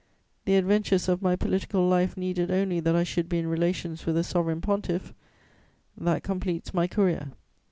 [0.45, 4.17] The adventures of my political life needed only that I should be in relations with
[4.17, 5.13] a sovereign pontiff;
[5.95, 7.27] that completes my career.